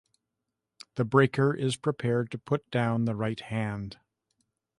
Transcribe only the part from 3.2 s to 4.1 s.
hand.